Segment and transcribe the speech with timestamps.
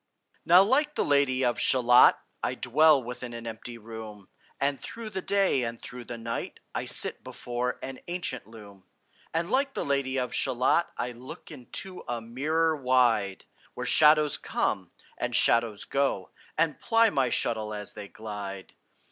[0.45, 5.21] Now like the Lady of Shalott, I dwell within an empty room, And through the
[5.21, 8.87] day and through the night I sit before an ancient loom.
[9.31, 13.45] And like the Lady of Shalott I look into a mirror wide,
[13.75, 18.73] Where shadows come, and shadows go, And ply my shuttle as they glide.